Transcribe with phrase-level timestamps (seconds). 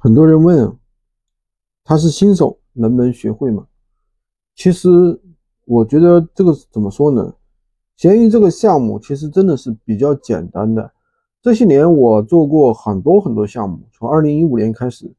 [0.00, 0.72] 很多人问，
[1.82, 3.66] 他是新手能不能学会吗？
[4.54, 4.88] 其实
[5.64, 7.34] 我觉得这个怎么说呢？
[7.96, 10.88] 闲鱼这个项目其实真的是比较简单的。
[11.42, 15.12] 这些年我做过很多很多项目，从二零一五年开始，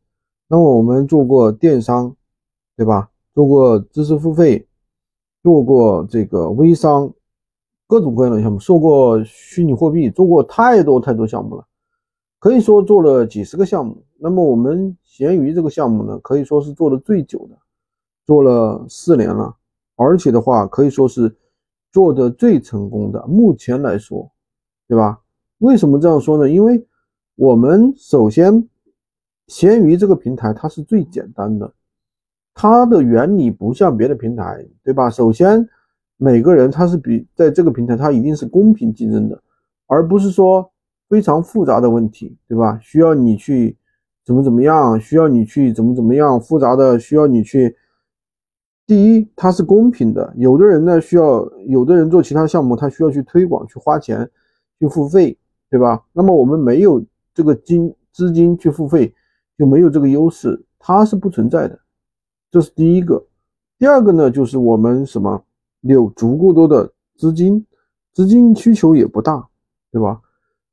[0.47, 2.15] 那么我们做过电商，
[2.77, 3.09] 对吧？
[3.33, 4.65] 做过知识付费，
[5.43, 7.13] 做过这个微商，
[7.85, 11.65] 各种各样的项目，做过虚拟货币，做过太多太多项目了。
[12.39, 17.57] 可以说做了几十个项目，那么我们闲鱼这个项目呢，可以说是做的最久的，
[18.25, 19.53] 做了四年了，
[19.97, 21.35] 而且的话可以说是
[21.91, 23.27] 做的最成功的。
[23.27, 24.31] 目前来说，
[24.87, 25.19] 对吧？
[25.57, 26.49] 为什么这样说呢？
[26.49, 26.87] 因为
[27.35, 28.65] 我们首先，
[29.47, 31.73] 闲鱼这个平台它是最简单的，
[32.53, 35.09] 它的原理不像别的平台，对吧？
[35.09, 35.67] 首先，
[36.15, 39.43] 每个人他是比在这个平台，他一定是公平竞争的，
[39.87, 40.71] 而不是说。
[41.09, 42.79] 非常复杂的问题，对吧？
[42.81, 43.75] 需要你去
[44.23, 44.99] 怎么怎么样？
[44.99, 46.39] 需要你去怎么怎么样？
[46.39, 47.75] 复杂的需要你去。
[48.85, 50.33] 第一，它是公平的。
[50.37, 54.29] 有的人呢需要，有的人做其他项目，他需要去推广、去花钱、
[54.79, 55.37] 去付费，
[55.69, 56.03] 对吧？
[56.13, 59.13] 那么我们没有这个金资金去付费，
[59.57, 61.79] 就没有这个优势，它是不存在的。
[62.51, 63.23] 这是第一个。
[63.77, 65.43] 第二个呢，就是我们什么
[65.81, 67.65] 有足够多的资金，
[68.13, 69.47] 资金需求也不大，
[69.91, 70.19] 对吧？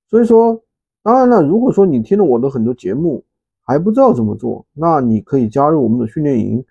[0.09, 0.63] 所以说，
[1.03, 3.25] 当然了，如果说你听了我的很多节目
[3.63, 6.65] 还不知道怎么做，那你可以加入我们的训练营，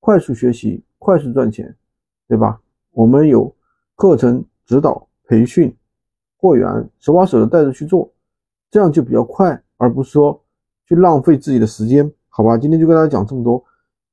[0.00, 1.74] 快速学习，快速赚钱，
[2.28, 2.60] 对吧？
[2.92, 3.54] 我们有
[3.96, 5.74] 课程指导、培训、
[6.36, 8.10] 货源，手把手的带着去做，
[8.70, 10.40] 这样就比较快，而不是说
[10.86, 12.56] 去浪费自己的时间，好吧？
[12.56, 13.62] 今天就跟大家讲这么多，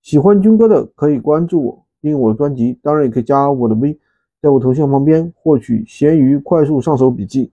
[0.02, 3.98] 喜欢军哥的可以关注我，订阅我的专辑，当然也可以加我的微，
[4.42, 7.50] 在我头像旁边获取闲鱼快速上手笔记。